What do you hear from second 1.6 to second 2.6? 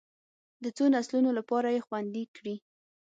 یې خوندي کړي.